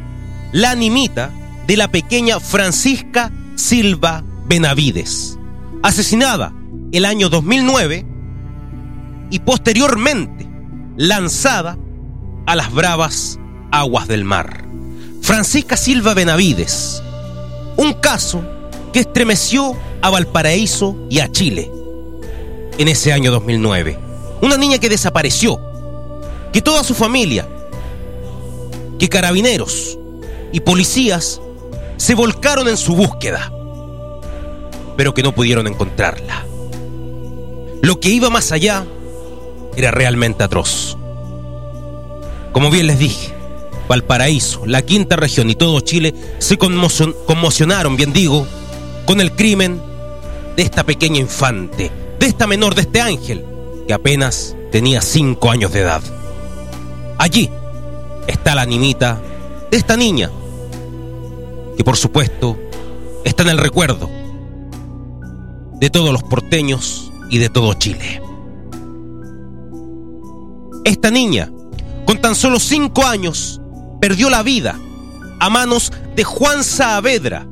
la 0.53 0.71
animita 0.71 1.31
de 1.67 1.75
la 1.75 1.89
pequeña 1.89 2.39
Francisca 2.39 3.29
Silva 3.55 4.23
Benavides, 4.47 5.37
asesinada 5.83 6.53
el 6.91 7.05
año 7.05 7.29
2009 7.29 8.05
y 9.29 9.39
posteriormente 9.39 10.47
lanzada 10.97 11.77
a 12.45 12.55
las 12.55 12.73
bravas 12.73 13.39
aguas 13.71 14.07
del 14.07 14.23
mar. 14.23 14.65
Francisca 15.21 15.77
Silva 15.77 16.13
Benavides, 16.13 17.01
un 17.77 17.93
caso 17.93 18.43
que 18.91 18.99
estremeció 18.99 19.75
a 20.01 20.09
Valparaíso 20.09 20.97
y 21.09 21.19
a 21.19 21.31
Chile 21.31 21.71
en 22.77 22.87
ese 22.87 23.13
año 23.13 23.31
2009. 23.31 23.97
Una 24.41 24.57
niña 24.57 24.79
que 24.79 24.89
desapareció, 24.89 25.59
que 26.51 26.61
toda 26.61 26.83
su 26.83 26.93
familia, 26.93 27.47
que 28.99 29.07
carabineros 29.07 29.97
y 30.51 30.59
policías 30.59 31.41
se 31.97 32.15
volcaron 32.15 32.67
en 32.67 32.77
su 32.77 32.95
búsqueda, 32.95 33.51
pero 35.01 35.15
que 35.15 35.23
no 35.23 35.31
pudieron 35.31 35.65
encontrarla. 35.65 36.45
Lo 37.81 37.99
que 37.99 38.09
iba 38.09 38.29
más 38.29 38.51
allá 38.51 38.85
era 39.75 39.89
realmente 39.89 40.43
atroz. 40.43 40.95
Como 42.51 42.69
bien 42.69 42.85
les 42.85 42.99
dije, 42.99 43.33
Valparaíso, 43.87 44.63
la 44.67 44.83
quinta 44.83 45.15
región 45.15 45.49
y 45.49 45.55
todo 45.55 45.79
Chile 45.79 46.13
se 46.37 46.59
conmocionaron, 46.59 47.97
bien 47.97 48.13
digo, 48.13 48.45
con 49.07 49.21
el 49.21 49.31
crimen 49.31 49.81
de 50.55 50.61
esta 50.61 50.83
pequeña 50.83 51.19
infante, 51.19 51.89
de 52.19 52.25
esta 52.27 52.45
menor, 52.45 52.75
de 52.75 52.81
este 52.81 53.01
ángel, 53.01 53.43
que 53.87 53.93
apenas 53.95 54.55
tenía 54.71 55.01
cinco 55.01 55.49
años 55.49 55.73
de 55.73 55.79
edad. 55.79 56.03
Allí 57.17 57.49
está 58.27 58.53
la 58.53 58.61
animita 58.61 59.19
de 59.71 59.77
esta 59.77 59.97
niña, 59.97 60.29
que 61.75 61.83
por 61.83 61.97
supuesto 61.97 62.55
está 63.25 63.41
en 63.41 63.49
el 63.49 63.57
recuerdo 63.57 64.20
de 65.81 65.89
todos 65.89 66.13
los 66.13 66.21
porteños 66.21 67.11
y 67.31 67.39
de 67.39 67.49
todo 67.49 67.73
Chile. 67.73 68.21
Esta 70.85 71.09
niña, 71.09 71.51
con 72.05 72.21
tan 72.21 72.35
solo 72.35 72.59
cinco 72.59 73.03
años, 73.03 73.59
perdió 73.99 74.29
la 74.29 74.43
vida 74.43 74.79
a 75.39 75.49
manos 75.49 75.91
de 76.15 76.23
Juan 76.23 76.63
Saavedra, 76.63 77.47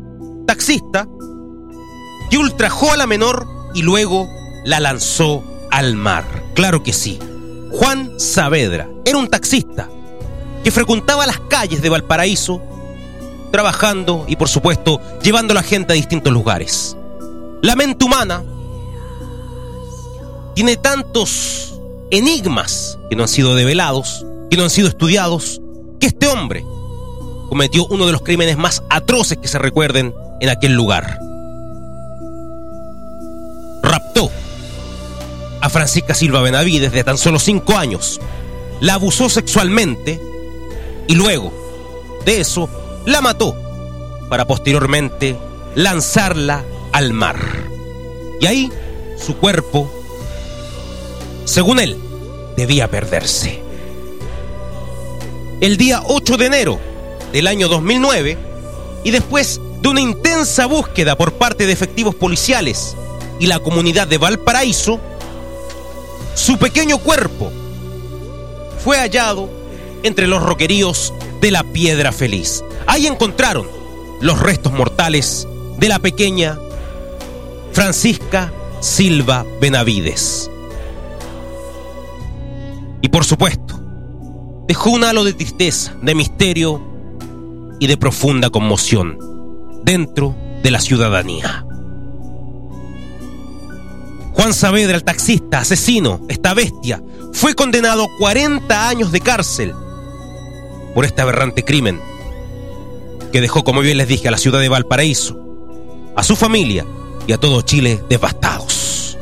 taxista, 0.45 1.07
que 2.29 2.37
ultrajó 2.37 2.91
a 2.91 2.97
la 2.97 3.07
menor 3.07 3.47
y 3.73 3.81
luego 3.81 4.29
la 4.63 4.79
lanzó 4.79 5.43
al 5.71 5.95
mar. 5.95 6.23
Claro 6.53 6.83
que 6.83 6.93
sí. 6.93 7.17
Juan 7.71 8.19
Saavedra 8.19 8.87
era 9.05 9.17
un 9.17 9.27
taxista 9.27 9.89
que 10.63 10.69
frecuentaba 10.69 11.25
las 11.25 11.39
calles 11.39 11.81
de 11.81 11.89
Valparaíso 11.89 12.61
trabajando 13.51 14.25
y 14.27 14.35
por 14.35 14.49
supuesto 14.49 15.01
llevando 15.23 15.53
a 15.53 15.55
la 15.55 15.63
gente 15.63 15.93
a 15.93 15.95
distintos 15.95 16.31
lugares. 16.31 16.95
La 17.61 17.75
mente 17.75 18.05
humana 18.05 18.43
tiene 20.55 20.77
tantos 20.77 21.79
enigmas 22.09 22.97
que 23.09 23.15
no 23.15 23.23
han 23.23 23.29
sido 23.29 23.55
develados, 23.55 24.25
que 24.49 24.57
no 24.57 24.63
han 24.63 24.69
sido 24.69 24.87
estudiados, 24.87 25.61
que 25.99 26.07
este 26.07 26.27
hombre 26.27 26.65
cometió 27.49 27.85
uno 27.87 28.05
de 28.05 28.13
los 28.13 28.21
crímenes 28.21 28.57
más 28.57 28.83
atroces 28.89 29.37
que 29.37 29.47
se 29.47 29.59
recuerden 29.59 30.13
en 30.39 30.49
aquel 30.49 30.73
lugar. 30.73 31.19
Raptó 33.83 34.31
a 35.59 35.69
Francisca 35.69 36.13
Silva 36.13 36.41
Benavides 36.41 36.93
de 36.93 37.03
tan 37.03 37.17
solo 37.17 37.39
cinco 37.39 37.77
años, 37.77 38.21
la 38.79 38.93
abusó 38.93 39.29
sexualmente 39.29 40.21
y 41.07 41.15
luego 41.15 41.51
de 42.25 42.39
eso 42.39 42.69
la 43.05 43.19
mató 43.19 43.55
para 44.29 44.45
posteriormente 44.45 45.35
lanzarla 45.75 46.63
al 46.99 47.13
mar. 47.13 47.39
Y 48.41 48.45
ahí 48.45 48.71
su 49.17 49.37
cuerpo, 49.37 49.89
según 51.45 51.79
él, 51.79 51.97
debía 52.57 52.89
perderse. 52.89 53.61
El 55.61 55.77
día 55.77 56.03
8 56.05 56.35
de 56.35 56.45
enero 56.45 56.79
del 57.31 57.47
año 57.47 57.69
2009, 57.69 58.37
y 59.05 59.11
después 59.11 59.61
de 59.81 59.87
una 59.87 60.01
intensa 60.01 60.65
búsqueda 60.65 61.17
por 61.17 61.33
parte 61.33 61.65
de 61.65 61.71
efectivos 61.71 62.15
policiales 62.15 62.97
y 63.39 63.47
la 63.47 63.59
comunidad 63.59 64.07
de 64.07 64.17
Valparaíso, 64.17 64.99
su 66.35 66.57
pequeño 66.57 66.97
cuerpo 66.97 67.49
fue 68.83 68.97
hallado 68.97 69.49
entre 70.03 70.27
los 70.27 70.43
roqueríos 70.43 71.13
de 71.39 71.51
la 71.51 71.63
Piedra 71.63 72.11
Feliz. 72.11 72.61
Ahí 72.87 73.07
encontraron 73.07 73.67
los 74.19 74.37
restos 74.39 74.73
mortales 74.73 75.47
de 75.77 75.87
la 75.87 75.99
pequeña 75.99 76.59
Francisca 77.79 78.51
Silva 78.81 79.45
Benavides. 79.61 80.51
Y 83.01 83.07
por 83.07 83.23
supuesto, 83.23 83.79
dejó 84.67 84.89
un 84.89 85.05
halo 85.05 85.23
de 85.23 85.31
tristeza, 85.31 85.95
de 86.01 86.13
misterio 86.13 86.83
y 87.79 87.87
de 87.87 87.95
profunda 87.95 88.49
conmoción 88.49 89.17
dentro 89.85 90.35
de 90.61 90.71
la 90.71 90.81
ciudadanía. 90.81 91.65
Juan 94.33 94.53
Saavedra, 94.53 94.97
el 94.97 95.05
taxista, 95.05 95.59
asesino, 95.59 96.19
esta 96.27 96.53
bestia, 96.53 97.01
fue 97.31 97.55
condenado 97.55 98.03
a 98.03 98.17
40 98.19 98.89
años 98.89 99.13
de 99.13 99.21
cárcel 99.21 99.73
por 100.93 101.05
este 101.05 101.21
aberrante 101.21 101.63
crimen 101.63 102.01
que 103.31 103.39
dejó, 103.39 103.63
como 103.63 103.79
bien 103.79 103.97
les 103.97 104.09
dije, 104.09 104.27
a 104.27 104.31
la 104.31 104.37
ciudad 104.37 104.59
de 104.59 104.67
Valparaíso, 104.67 105.39
a 106.17 106.23
su 106.23 106.35
familia 106.35 106.85
y 107.29 107.31
a 107.31 107.37
todo 107.37 107.61
Chile 107.61 108.03
devastados. 108.09 109.15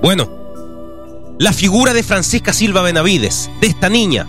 Bueno, 0.00 0.26
la 1.38 1.52
figura 1.52 1.92
de 1.92 2.02
Francisca 2.02 2.54
Silva 2.54 2.80
Benavides, 2.80 3.50
de 3.60 3.66
esta 3.66 3.90
niña, 3.90 4.26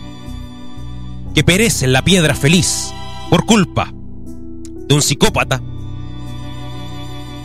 que 1.33 1.45
perece 1.45 1.85
en 1.85 1.93
la 1.93 2.03
piedra 2.03 2.35
feliz 2.35 2.93
por 3.29 3.45
culpa 3.45 3.93
de 3.93 4.93
un 4.93 5.01
psicópata, 5.01 5.61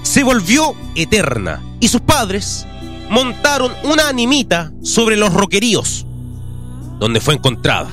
se 0.02 0.24
volvió 0.24 0.74
eterna 0.96 1.62
y 1.78 1.86
sus 1.86 2.00
padres 2.00 2.66
montaron 3.08 3.72
una 3.84 4.08
animita 4.08 4.72
sobre 4.82 5.16
los 5.16 5.32
roqueríos 5.32 6.06
donde 6.98 7.20
fue 7.20 7.34
encontrada 7.34 7.88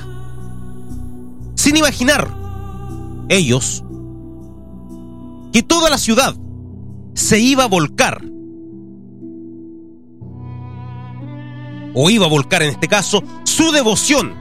sin 1.54 1.76
imaginar 1.76 2.34
ellos 3.28 3.84
que 5.52 5.62
toda 5.62 5.90
la 5.90 5.98
ciudad 5.98 6.36
se 7.14 7.40
iba 7.40 7.64
a 7.64 7.68
volcar, 7.68 8.24
o 11.94 12.10
iba 12.10 12.26
a 12.26 12.28
volcar 12.28 12.62
en 12.62 12.70
este 12.70 12.86
caso, 12.88 13.22
su 13.44 13.72
devoción 13.72 14.34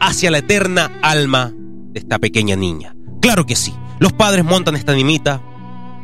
hacia 0.00 0.30
la 0.30 0.38
eterna 0.38 0.90
alma 1.02 1.52
de 1.54 2.00
esta 2.00 2.18
pequeña 2.18 2.56
niña. 2.56 2.94
Claro 3.20 3.46
que 3.46 3.56
sí, 3.56 3.72
los 4.00 4.12
padres 4.12 4.44
montan 4.44 4.76
esta 4.76 4.92
nimita 4.92 5.40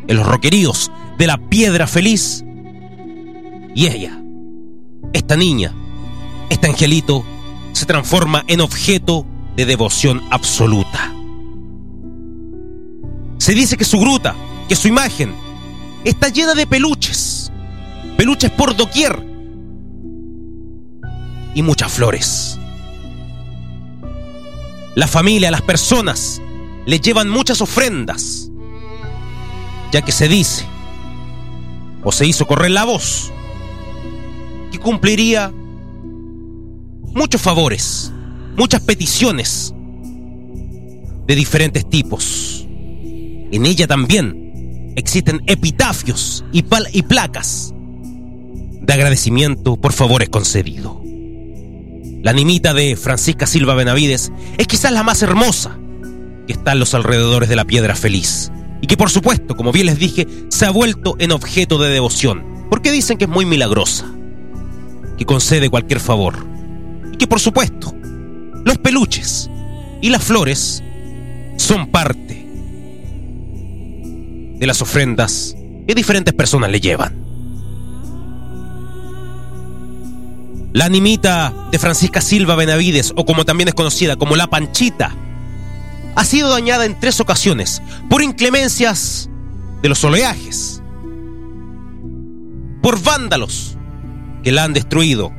en 0.08 0.16
los 0.16 0.26
roqueríos 0.26 0.90
de 1.18 1.26
la 1.26 1.36
piedra 1.36 1.86
feliz 1.86 2.44
y 3.74 3.86
ella, 3.86 4.22
esta 5.12 5.36
niña, 5.36 5.74
este 6.48 6.66
angelito, 6.66 7.24
se 7.72 7.86
transforma 7.86 8.44
en 8.46 8.60
objeto 8.60 9.26
de 9.56 9.66
devoción 9.66 10.22
absoluta. 10.30 11.12
Se 13.40 13.54
dice 13.54 13.78
que 13.78 13.86
su 13.86 13.98
gruta, 13.98 14.36
que 14.68 14.76
su 14.76 14.86
imagen, 14.86 15.34
está 16.04 16.28
llena 16.28 16.52
de 16.54 16.66
peluches, 16.66 17.50
peluches 18.18 18.50
por 18.50 18.76
doquier, 18.76 19.18
y 21.54 21.62
muchas 21.62 21.90
flores. 21.90 22.58
La 24.94 25.08
familia, 25.08 25.50
las 25.50 25.62
personas, 25.62 26.42
le 26.84 27.00
llevan 27.00 27.30
muchas 27.30 27.62
ofrendas, 27.62 28.50
ya 29.90 30.02
que 30.02 30.12
se 30.12 30.28
dice, 30.28 30.66
o 32.04 32.12
se 32.12 32.26
hizo 32.26 32.46
correr 32.46 32.72
la 32.72 32.84
voz, 32.84 33.32
que 34.70 34.78
cumpliría 34.78 35.50
muchos 37.14 37.40
favores, 37.40 38.12
muchas 38.54 38.82
peticiones 38.82 39.74
de 41.26 41.34
diferentes 41.34 41.88
tipos. 41.88 42.59
En 43.52 43.66
ella 43.66 43.86
también 43.86 44.92
existen 44.96 45.42
epitafios 45.46 46.44
y, 46.52 46.64
y 46.92 47.02
placas 47.02 47.74
de 48.80 48.92
agradecimiento 48.92 49.76
por 49.76 49.92
favores 49.92 50.28
concedidos. 50.28 50.96
La 52.22 52.32
nimita 52.32 52.74
de 52.74 52.96
Francisca 52.96 53.46
Silva 53.46 53.74
Benavides 53.74 54.30
es 54.58 54.66
quizás 54.66 54.92
la 54.92 55.02
más 55.02 55.22
hermosa 55.22 55.78
que 56.46 56.52
está 56.52 56.72
en 56.72 56.78
los 56.78 56.94
alrededores 56.94 57.48
de 57.48 57.56
la 57.56 57.64
piedra 57.64 57.96
feliz. 57.96 58.52
Y 58.82 58.86
que 58.86 58.96
por 58.96 59.10
supuesto, 59.10 59.56
como 59.56 59.72
bien 59.72 59.86
les 59.86 59.98
dije, 59.98 60.26
se 60.48 60.66
ha 60.66 60.70
vuelto 60.70 61.16
en 61.18 61.32
objeto 61.32 61.78
de 61.78 61.90
devoción. 61.90 62.66
Porque 62.70 62.92
dicen 62.92 63.18
que 63.18 63.24
es 63.24 63.30
muy 63.30 63.46
milagrosa. 63.46 64.06
Que 65.18 65.26
concede 65.26 65.70
cualquier 65.70 66.00
favor. 66.00 66.46
Y 67.12 67.16
que 67.16 67.26
por 67.26 67.40
supuesto, 67.40 67.94
los 68.64 68.78
peluches 68.78 69.50
y 70.00 70.10
las 70.10 70.22
flores 70.22 70.82
son 71.56 71.88
parte 71.88 72.39
de 74.60 74.66
las 74.66 74.82
ofrendas 74.82 75.56
que 75.88 75.94
diferentes 75.94 76.34
personas 76.34 76.70
le 76.70 76.80
llevan. 76.80 77.16
La 80.72 80.84
animita 80.84 81.52
de 81.72 81.78
Francisca 81.78 82.20
Silva 82.20 82.54
Benavides, 82.54 83.12
o 83.16 83.24
como 83.24 83.44
también 83.44 83.68
es 83.68 83.74
conocida 83.74 84.16
como 84.16 84.36
la 84.36 84.48
Panchita, 84.48 85.16
ha 86.14 86.24
sido 86.24 86.50
dañada 86.50 86.84
en 86.84 87.00
tres 87.00 87.20
ocasiones 87.20 87.82
por 88.08 88.22
inclemencias 88.22 89.30
de 89.82 89.88
los 89.88 90.04
oleajes, 90.04 90.82
por 92.82 93.02
vándalos 93.02 93.78
que 94.42 94.52
la 94.52 94.64
han 94.64 94.74
destruido 94.74 95.32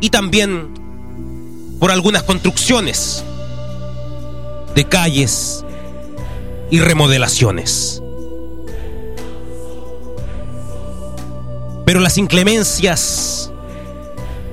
y 0.00 0.08
también 0.10 0.72
por 1.80 1.90
algunas 1.90 2.22
construcciones 2.22 3.24
de 4.74 4.84
calles 4.84 5.64
y 6.70 6.80
remodelaciones. 6.80 8.02
Pero 11.84 12.00
las 12.00 12.18
inclemencias 12.18 13.52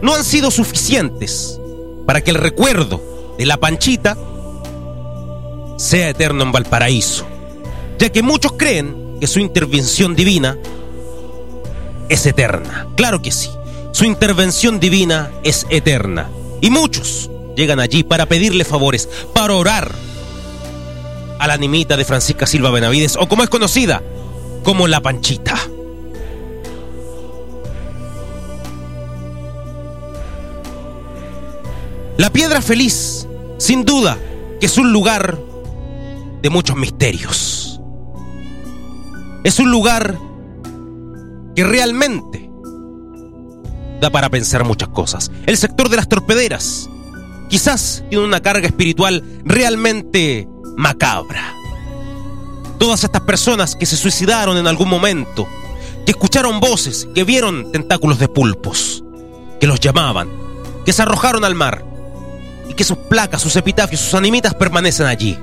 no 0.01 0.13
han 0.13 0.23
sido 0.23 0.51
suficientes 0.51 1.59
para 2.05 2.21
que 2.21 2.31
el 2.31 2.37
recuerdo 2.37 3.01
de 3.37 3.45
la 3.45 3.57
Panchita 3.57 4.17
sea 5.77 6.09
eterno 6.09 6.43
en 6.43 6.51
Valparaíso, 6.51 7.25
ya 7.97 8.11
que 8.11 8.21
muchos 8.21 8.53
creen 8.53 9.17
que 9.19 9.27
su 9.27 9.39
intervención 9.39 10.15
divina 10.15 10.57
es 12.09 12.25
eterna. 12.25 12.87
Claro 12.95 13.21
que 13.21 13.31
sí, 13.31 13.49
su 13.91 14.05
intervención 14.05 14.79
divina 14.79 15.31
es 15.43 15.65
eterna. 15.69 16.29
Y 16.59 16.69
muchos 16.69 17.29
llegan 17.55 17.79
allí 17.79 18.03
para 18.03 18.25
pedirle 18.25 18.65
favores, 18.65 19.07
para 19.33 19.53
orar 19.55 19.95
a 21.41 21.47
la 21.47 21.55
animita 21.55 21.97
de 21.97 22.05
Francisca 22.05 22.45
Silva 22.45 22.69
Benavides, 22.69 23.17
o 23.19 23.27
como 23.27 23.41
es 23.41 23.49
conocida, 23.49 24.03
como 24.63 24.87
la 24.87 25.01
Panchita. 25.01 25.55
La 32.17 32.31
piedra 32.31 32.61
feliz, 32.61 33.27
sin 33.57 33.85
duda, 33.85 34.19
que 34.59 34.67
es 34.67 34.77
un 34.77 34.93
lugar 34.93 35.39
de 36.43 36.49
muchos 36.51 36.77
misterios. 36.77 37.81
Es 39.43 39.57
un 39.57 39.71
lugar 39.71 40.19
que 41.55 41.63
realmente 41.63 42.51
da 43.99 44.11
para 44.11 44.29
pensar 44.29 44.63
muchas 44.63 44.89
cosas. 44.89 45.31
El 45.47 45.57
sector 45.57 45.89
de 45.89 45.95
las 45.95 46.07
torpederas 46.07 46.87
quizás 47.49 48.03
tiene 48.11 48.25
una 48.25 48.41
carga 48.41 48.67
espiritual 48.67 49.23
realmente 49.43 50.47
macabra. 50.81 51.55
Todas 52.79 53.03
estas 53.03 53.21
personas 53.21 53.75
que 53.75 53.85
se 53.85 53.95
suicidaron 53.95 54.57
en 54.57 54.67
algún 54.67 54.89
momento, 54.89 55.47
que 56.05 56.11
escucharon 56.11 56.59
voces, 56.59 57.07
que 57.13 57.23
vieron 57.23 57.71
tentáculos 57.71 58.17
de 58.17 58.27
pulpos, 58.27 59.03
que 59.59 59.67
los 59.67 59.79
llamaban, 59.79 60.27
que 60.83 60.91
se 60.91 61.03
arrojaron 61.03 61.45
al 61.45 61.53
mar, 61.53 61.85
y 62.67 62.73
que 62.73 62.83
sus 62.83 62.97
placas, 62.97 63.41
sus 63.41 63.55
epitafios, 63.55 64.01
sus 64.01 64.15
animitas 64.15 64.55
permanecen 64.55 65.05
allí. 65.05 65.37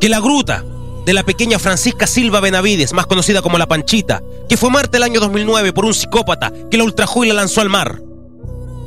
Que 0.00 0.08
la 0.08 0.20
gruta 0.20 0.64
de 1.04 1.12
la 1.12 1.22
pequeña 1.22 1.58
Francisca 1.58 2.06
Silva 2.06 2.40
Benavides, 2.40 2.94
más 2.94 3.06
conocida 3.06 3.42
como 3.42 3.58
la 3.58 3.68
Panchita, 3.68 4.22
que 4.48 4.56
fue 4.56 4.70
muerta 4.70 4.96
el 4.96 5.02
año 5.02 5.20
2009 5.20 5.74
por 5.74 5.84
un 5.84 5.92
psicópata 5.92 6.50
que 6.70 6.78
la 6.78 6.84
ultrajó 6.84 7.24
y 7.24 7.28
la 7.28 7.34
lanzó 7.34 7.60
al 7.60 7.68
mar, 7.68 8.00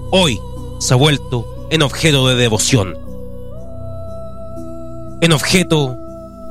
hoy 0.10 0.40
se 0.80 0.96
ha 0.96 0.98
vuelto 0.98 1.68
en 1.70 1.84
objeto 1.84 2.28
de 2.28 2.36
devoción, 2.36 3.03
en 5.24 5.32
objeto 5.32 5.98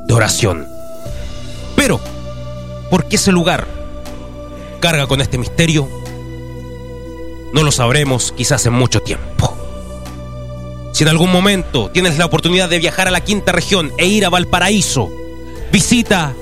de 0.06 0.14
oración. 0.14 0.66
Pero, 1.76 2.00
¿por 2.88 3.04
qué 3.04 3.16
ese 3.16 3.30
lugar 3.30 3.66
carga 4.80 5.06
con 5.06 5.20
este 5.20 5.36
misterio? 5.36 5.86
No 7.52 7.64
lo 7.64 7.70
sabremos 7.70 8.32
quizás 8.34 8.64
en 8.64 8.72
mucho 8.72 9.00
tiempo. 9.00 9.54
Si 10.94 11.04
en 11.04 11.10
algún 11.10 11.30
momento 11.30 11.90
tienes 11.90 12.16
la 12.16 12.24
oportunidad 12.24 12.70
de 12.70 12.78
viajar 12.78 13.08
a 13.08 13.10
la 13.10 13.22
quinta 13.22 13.52
región 13.52 13.92
e 13.98 14.06
ir 14.06 14.24
a 14.24 14.30
Valparaíso, 14.30 15.10
visita 15.70 16.32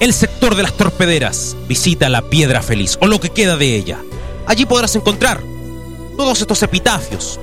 el 0.00 0.12
sector 0.12 0.56
de 0.56 0.64
las 0.64 0.76
torpederas, 0.76 1.56
visita 1.68 2.08
la 2.08 2.22
Piedra 2.22 2.60
Feliz 2.60 2.98
o 3.00 3.06
lo 3.06 3.20
que 3.20 3.30
queda 3.30 3.56
de 3.56 3.76
ella. 3.76 4.00
Allí 4.46 4.66
podrás 4.66 4.96
encontrar 4.96 5.44
todos 6.16 6.40
estos 6.40 6.60
epitafios, 6.64 7.38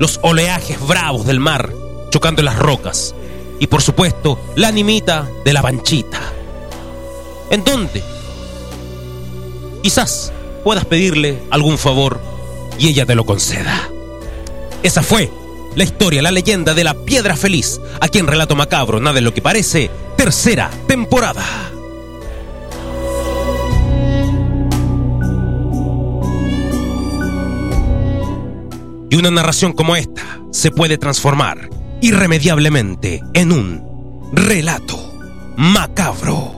los 0.00 0.18
oleajes 0.22 0.84
bravos 0.84 1.24
del 1.24 1.38
mar 1.38 1.72
chocando 2.10 2.42
las 2.42 2.58
rocas 2.58 3.14
y 3.58 3.66
por 3.66 3.82
supuesto 3.82 4.38
la 4.56 4.68
animita 4.68 5.28
de 5.44 5.52
la 5.52 5.62
panchita. 5.62 6.20
¿En 7.50 7.64
dónde? 7.64 8.02
Quizás 9.82 10.32
puedas 10.64 10.84
pedirle 10.84 11.38
algún 11.50 11.78
favor 11.78 12.20
y 12.78 12.88
ella 12.88 13.06
te 13.06 13.14
lo 13.14 13.24
conceda. 13.24 13.88
Esa 14.82 15.02
fue 15.02 15.30
la 15.74 15.84
historia, 15.84 16.22
la 16.22 16.30
leyenda 16.30 16.74
de 16.74 16.84
la 16.84 16.94
piedra 16.94 17.36
feliz, 17.36 17.80
aquí 18.00 18.18
en 18.18 18.26
Relato 18.26 18.56
Macabro, 18.56 19.00
nada 19.00 19.14
de 19.14 19.20
lo 19.20 19.34
que 19.34 19.42
parece, 19.42 19.90
tercera 20.16 20.70
temporada. 20.86 21.44
Y 29.10 29.16
una 29.16 29.30
narración 29.30 29.72
como 29.72 29.96
esta 29.96 30.40
se 30.50 30.70
puede 30.70 30.98
transformar 30.98 31.70
irremediablemente 32.00 33.22
en 33.34 33.52
un 33.52 34.30
relato 34.32 35.12
macabro. 35.56 36.57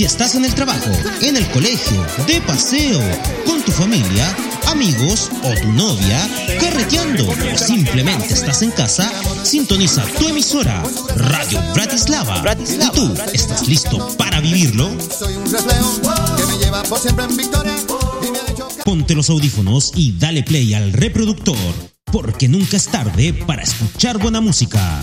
Si 0.00 0.06
estás 0.06 0.34
en 0.34 0.46
el 0.46 0.54
trabajo, 0.54 0.90
en 1.20 1.36
el 1.36 1.46
colegio, 1.50 2.06
de 2.26 2.40
paseo, 2.40 3.02
con 3.44 3.60
tu 3.60 3.70
familia, 3.70 4.34
amigos 4.66 5.30
o 5.42 5.52
tu 5.60 5.70
novia, 5.72 6.26
carreteando 6.58 7.28
o 7.28 7.58
simplemente 7.58 8.32
estás 8.32 8.62
en 8.62 8.70
casa, 8.70 9.12
sintoniza 9.42 10.02
tu 10.18 10.28
emisora 10.28 10.82
Radio 11.16 11.60
Bratislava. 11.74 12.42
¿Y 12.58 12.90
tú 12.96 13.14
estás 13.34 13.68
listo 13.68 14.08
para 14.16 14.40
vivirlo? 14.40 14.90
Soy 15.10 15.34
un 15.34 15.52
reflejo 15.52 16.00
que 16.34 16.46
me 16.46 16.56
lleva 16.56 16.82
por 16.84 16.98
siempre 16.98 17.26
en 17.26 17.36
victoria. 17.36 17.76
Y 18.26 18.30
me 18.30 18.38
ha 18.38 18.44
dicho 18.44 18.68
que 18.68 18.82
Ponte 18.82 19.14
los 19.14 19.28
audífonos 19.28 19.92
y 19.96 20.12
dale 20.12 20.42
play 20.42 20.72
al 20.72 20.94
reproductor, 20.94 21.74
porque 22.10 22.48
nunca 22.48 22.78
es 22.78 22.86
tarde 22.86 23.34
para 23.34 23.64
escuchar 23.64 24.16
buena 24.16 24.40
música. 24.40 25.02